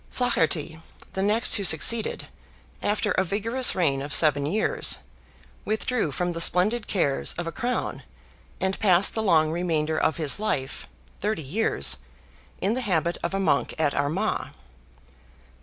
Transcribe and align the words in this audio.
FLAHERTY, 0.09 0.81
the 1.13 1.21
next 1.21 1.53
who 1.57 1.63
succeeded, 1.63 2.27
after 2.81 3.11
a 3.11 3.23
vigorous 3.23 3.75
reign 3.75 4.01
of 4.01 4.15
seven 4.15 4.47
years, 4.47 4.97
withdrew 5.63 6.11
from 6.11 6.31
the 6.31 6.41
splendid 6.41 6.87
cares 6.87 7.33
of 7.33 7.45
a 7.45 7.51
crown, 7.51 8.01
and 8.59 8.79
passed 8.79 9.13
the 9.13 9.21
long 9.21 9.51
remainder 9.51 9.99
of 9.99 10.17
his 10.17 10.39
life—thirty 10.39 11.43
years—in 11.43 12.73
the 12.73 12.81
habit 12.81 13.19
of 13.21 13.35
a 13.35 13.39
monk 13.39 13.75
at 13.77 13.93
Armagh. 13.93 14.49